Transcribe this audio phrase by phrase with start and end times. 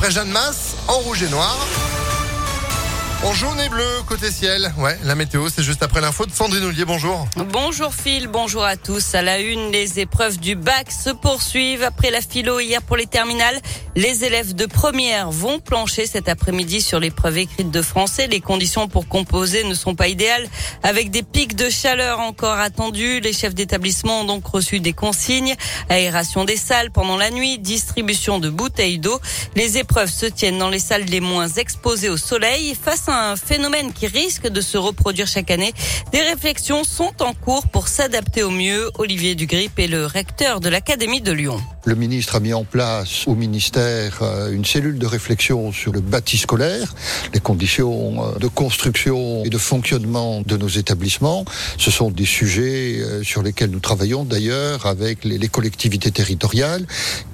[0.00, 1.58] après Jeanne Masse en rouge et noir.
[3.22, 4.72] En jaune et bleu, côté ciel.
[4.78, 6.86] Ouais, la météo, c'est juste après l'info de Sandrine Ollier.
[6.86, 7.28] Bonjour.
[7.52, 9.14] Bonjour Phil, bonjour à tous.
[9.14, 11.82] À la une, les épreuves du bac se poursuivent.
[11.82, 13.60] Après la philo hier pour les terminales,
[14.00, 18.28] les élèves de première vont plancher cet après-midi sur l'épreuve écrite de français.
[18.28, 20.48] Les conditions pour composer ne sont pas idéales,
[20.82, 23.20] avec des pics de chaleur encore attendus.
[23.20, 25.54] Les chefs d'établissement ont donc reçu des consignes.
[25.90, 29.20] Aération des salles pendant la nuit, distribution de bouteilles d'eau.
[29.54, 32.74] Les épreuves se tiennent dans les salles les moins exposées au soleil.
[32.82, 35.74] Face un phénomène qui risque de se reproduire chaque année.
[36.10, 38.90] Des réflexions sont en cours pour s'adapter au mieux.
[38.96, 41.60] Olivier Dugrip est le recteur de l'Académie de Lyon.
[41.84, 43.89] Le ministre a mis en place au ministère
[44.22, 46.94] euh, une cellule de réflexion sur le bâti scolaire,
[47.34, 51.44] les conditions euh, de construction et de fonctionnement de nos établissements.
[51.78, 56.86] Ce sont des sujets euh, sur lesquels nous travaillons d'ailleurs avec les collectivités territoriales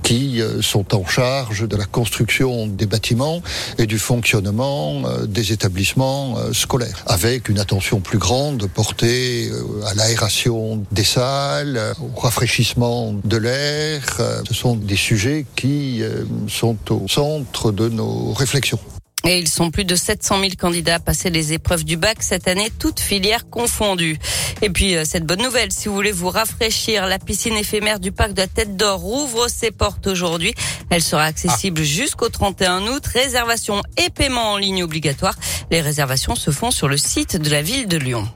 [0.06, 3.42] qui sont en charge de la construction des bâtiments
[3.78, 9.51] et du fonctionnement des établissements scolaires, avec une attention plus grande portée
[9.84, 14.02] à l'aération des salles, au rafraîchissement de l'air
[14.46, 18.79] ce sont des sujets qui euh, sont au centre de nos réflexions.
[19.24, 22.46] Et ils sont plus de 700 000 candidats à passer les épreuves du bac cette
[22.46, 24.18] année, toutes filières confondues.
[24.62, 28.12] Et puis, euh, cette bonne nouvelle, si vous voulez vous rafraîchir, la piscine éphémère du
[28.12, 30.54] parc de la Tête d'Or rouvre ses portes aujourd'hui.
[30.90, 33.07] Elle sera accessible jusqu'au 31 août.
[33.07, 35.34] Réservation et paiement en ligne obligatoire.
[35.71, 38.27] Les réservations se font sur le site de la ville de Lyon.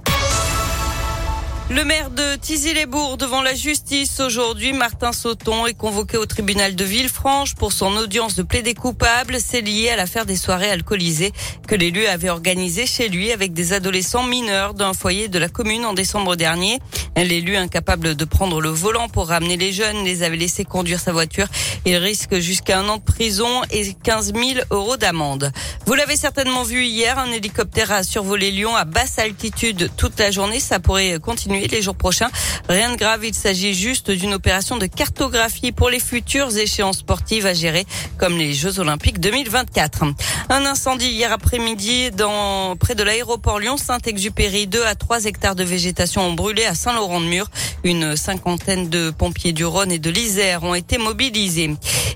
[1.71, 6.83] Le maire de Tizy-les-Bourgs devant la justice aujourd'hui, Martin Sauton est convoqué au tribunal de
[6.83, 9.37] Villefranche pour son audience de plaidé coupable.
[9.39, 11.31] C'est lié à l'affaire des soirées alcoolisées
[11.69, 15.85] que l'élu avait organisées chez lui avec des adolescents mineurs d'un foyer de la commune
[15.85, 16.81] en décembre dernier.
[17.17, 21.13] L'élu incapable de prendre le volant pour ramener les jeunes les avait laissés conduire sa
[21.13, 21.47] voiture.
[21.85, 25.53] Il risque jusqu'à un an de prison et 15 000 euros d'amende.
[25.87, 30.31] Vous l'avez certainement vu hier, un hélicoptère a survolé Lyon à basse altitude toute la
[30.31, 30.61] journée.
[30.61, 32.31] Ça pourrait continuer les jours prochains.
[32.69, 37.45] Rien de grave, il s'agit juste d'une opération de cartographie pour les futures échéances sportives
[37.45, 37.85] à gérer,
[38.19, 40.05] comme les Jeux Olympiques 2024.
[40.49, 44.67] Un incendie hier après-midi dans près de l'aéroport Lyon-Saint-Exupéry.
[44.67, 47.47] 2 à 3 hectares de végétation ont brûlé à Saint-Laurent-de-Mur.
[47.83, 51.71] Une cinquantaine de pompiers du Rhône et de l'Isère ont été mobilisés.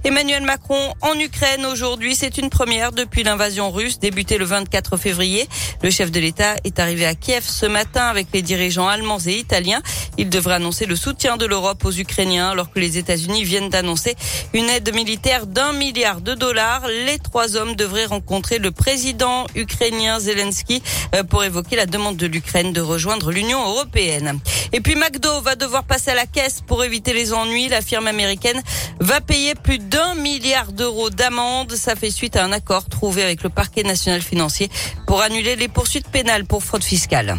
[0.06, 5.48] Emmanuel Macron en Ukraine aujourd'hui, c'est une première depuis l'invasion russe débutée le 24 février.
[5.82, 9.38] Le chef de l'État est arrivé à Kiev ce matin avec les dirigeants allemands et
[9.38, 9.80] italiens.
[10.18, 14.14] Il devrait annoncer le soutien de l'Europe aux Ukrainiens alors que les États-Unis viennent d'annoncer
[14.52, 16.86] une aide militaire d'un milliard de dollars.
[17.06, 20.82] Les trois hommes devraient rencontrer le président ukrainien Zelensky
[21.14, 24.38] euh, pour évoquer la demande de l'Ukraine de rejoindre l'Union européenne.
[24.74, 27.68] Et puis McDo va devoir passer à la caisse pour éviter les ennuis.
[27.68, 28.60] La firme américaine
[29.00, 31.72] va payer plus d'un milliard d'euros d'amende.
[31.72, 34.68] Ça fait suite à un accord trouvé avec le parquet national financier
[35.06, 37.36] pour annuler les poursuites pénales pour fraude fiscale.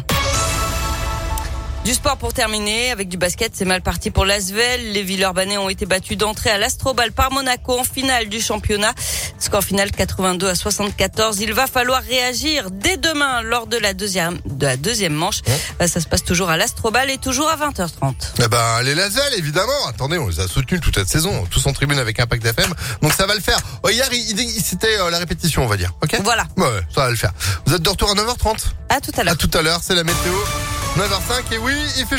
[1.85, 4.91] Du sport pour terminer, avec du basket, c'est mal parti pour l'Asvel.
[4.91, 8.91] Les Villeurbanais ont été battus d'entrée à l'Astrobal par Monaco en finale du championnat.
[9.37, 11.41] Score final 82 à 74.
[11.41, 15.41] Il va falloir réagir dès demain lors de la deuxième, de la deuxième manche.
[15.79, 18.15] Euh, ça se passe toujours à l'Astrobal et toujours à 20h30.
[18.43, 19.85] Eh ben, les Lasvel, évidemment.
[19.87, 22.73] Attendez, on les a soutenus toute cette saison, tous en tribune avec Impact FM.
[23.03, 23.59] Donc ça va le faire.
[23.83, 25.91] Oh, hier, il, c'était euh, la répétition, on va dire.
[26.01, 26.19] Ok?
[26.23, 26.47] Voilà.
[26.57, 27.33] Ouais, ça va le faire.
[27.67, 28.69] Vous êtes de retour à 9h30.
[28.89, 29.33] À tout à l'heure.
[29.33, 30.33] À tout à l'heure, c'est la météo.
[30.95, 32.13] 9h05 et oui, il fait